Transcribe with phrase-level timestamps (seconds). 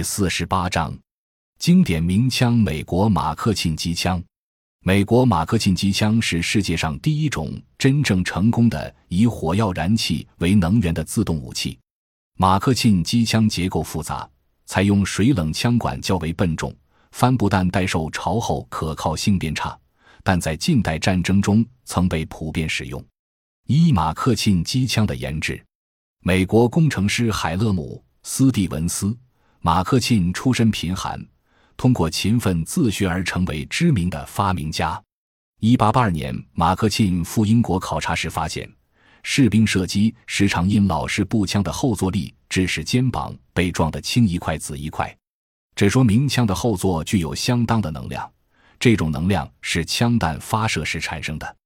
[0.00, 0.98] 第四十八章，
[1.58, 4.24] 经典名枪——美国马克沁机枪。
[4.82, 11.78] 美国马克沁机枪是世界上第一种真正成功的以火药燃气为能源的自动武器。
[12.38, 14.26] 马克沁机枪结构复杂，
[14.64, 16.74] 采用水冷枪管较为笨重，
[17.12, 19.78] 帆布弹待受潮后可靠性变差，
[20.22, 23.04] 但在近代战争中曾被普遍使用。
[23.66, 25.62] 一马克沁机枪的研制，
[26.22, 29.08] 美国工程师海勒姆·斯蒂文斯·
[29.60, 31.24] 马克沁出身贫寒。
[31.76, 35.02] 通过勤奋自学而成为知名的发明家。
[35.60, 38.70] 一八八二年，马克沁赴英国考察时发现，
[39.22, 45.16] 士兵射击时常因老式步枪的后坐力，致使肩膀被撞得青一块紫一块。
[45.74, 48.30] 这说明枪的后座具有相当的能量，
[48.78, 51.56] 这种能量是枪弹发射时产生的。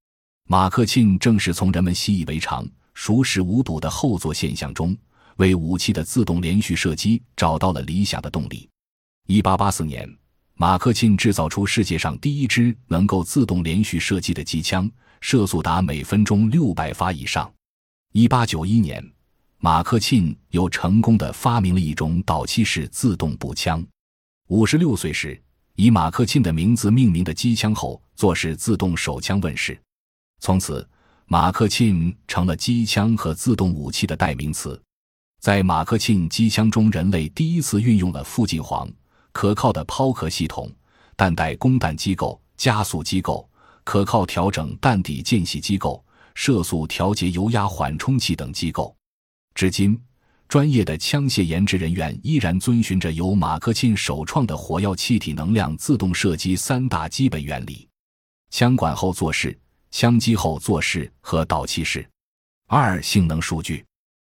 [0.48, 4.96] 马克沁正是从人们习以为常、熟视无睹的后座现象中，
[5.36, 8.68] 为武器的自动连续射击找到了理想的动力。
[9.26, 10.08] 一八八四年，
[10.54, 17.52] 马克沁制造出世界上第一支能够自动连续射击的机枪，射速达每分钟六百发以上。
[18.12, 19.04] 一八九一年，
[19.58, 23.84] 马克沁又成功的发明了一种导气式自动步枪。
[24.48, 25.42] 五十六岁时，
[25.74, 29.76] 以马克沁的名字命名的机枪后座式自动手枪问世，
[30.40, 30.86] 从此，
[31.26, 34.80] 马克沁成了机枪和自动武器的代名词。
[35.44, 38.90] 在马克沁机枪中，人类第一次运用了附近簧。
[39.30, 40.72] 可靠的抛壳系统、
[41.18, 43.46] 弹带供弹机构、加速机构、
[43.84, 46.02] 可靠调整弹底间隙机构、
[46.34, 48.96] 射速调节油压缓冲器等机构。
[49.54, 50.00] 至今，
[50.48, 57.86] 专业的枪械研制人员依然遵循着由马克沁首创的火药气体能量自动射击三大基本原理：
[58.48, 59.54] 枪管后座式、
[59.90, 62.08] 枪机后座式和导气式。
[62.66, 63.84] 二、性能数据：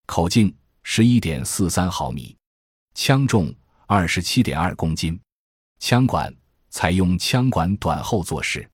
[0.05, 0.55] 口径
[0.91, 2.35] 十一点四三毫米，
[2.95, 3.55] 枪重。
[3.87, 5.21] 二十七点二公斤，
[5.79, 6.35] 枪管
[6.71, 8.67] 采用枪管短后坐式，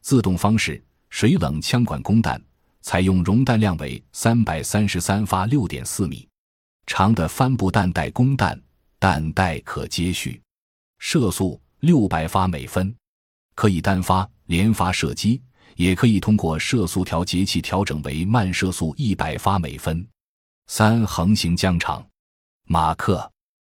[0.00, 2.42] 自动方式水冷枪管供弹，
[2.80, 6.28] 采用容弹量为三百三十三发六点四米
[6.84, 8.60] 长的帆布弹带供弹，
[8.98, 10.42] 弹带可接续，
[10.98, 12.92] 射速六百发每分，
[13.54, 15.40] 可以单发、连发射击，
[15.76, 20.04] 也可以通过射速调节器调整为慢射速一百发每分。
[20.66, 22.04] 三横行疆场，
[22.66, 23.30] 马克。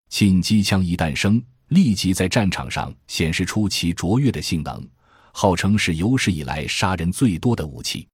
[0.09, 4.87] 沁机枪一诞生，立即在战场上显示出其卓越的性能，
[5.31, 8.07] 号称是有史以来杀人最多的武器。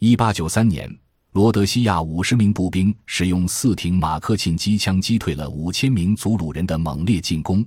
[0.00, 0.92] 一八九三年，
[1.32, 7.64] 罗德西亚五十名步兵使用四挺马克沁机枪击退了五千名祖鲁人的猛烈进攻，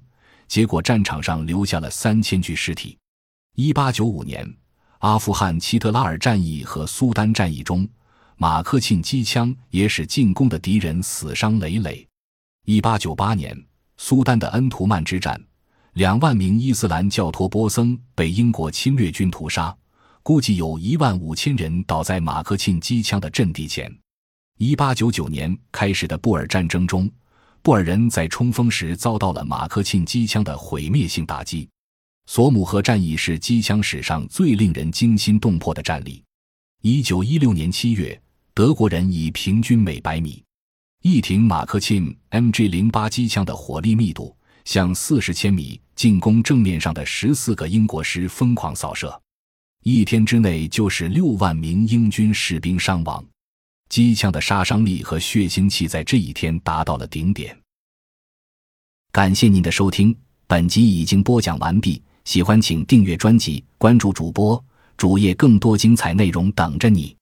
[0.48, 2.98] 结果战场上留下了三千具尸体。
[3.56, 4.46] 一八九五年，
[4.98, 7.88] 阿富汗齐特拉尔战役和苏丹战役中，
[8.42, 12.08] 马克沁机枪也使进攻的敌人死伤累累。
[12.66, 13.56] 一八九八年。
[14.02, 15.38] 苏丹的恩图曼之战，
[15.96, 19.76] 两万名伊斯兰教托波僧被英国侵略军屠杀，
[20.24, 23.94] 估计有一万五千人倒在马克沁机枪的阵地前。
[24.58, 27.12] 一八九九年开始的布尔战争中，
[27.62, 31.68] 布尔人在冲锋时遭到了马克沁机枪的毁灭性打击。
[32.28, 36.24] 索姆河战役是机枪史上最令人惊心动魄的战例。
[36.82, 38.18] 一九一六年七月，
[38.60, 40.44] 德国人以平均每百米。
[41.02, 49.18] 一挺马克沁 MG 零八机枪的火力密度，向四十千米进攻正面上的十四个英国师疯狂扫射，
[49.84, 53.26] 一天之内就使六万名英军士兵伤亡。
[53.88, 57.58] 机枪的杀伤力和血腥气在这一天达到了顶点。
[59.14, 60.14] 感谢您的收听，
[60.48, 62.04] 本集已经播讲完毕。
[62.26, 64.62] 喜欢请订阅专辑，关注主播
[64.98, 67.16] 主页，更多精彩内容等着你。